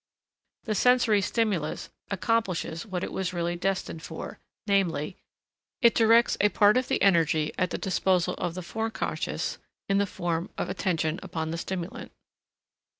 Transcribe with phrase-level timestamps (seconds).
[0.63, 5.15] The sensory stimulus accomplishes what it was really destined for, namely,
[5.79, 9.59] it directs a part of the energy at the disposal of the Forec.
[9.87, 12.11] in the form of attention upon the stimulant.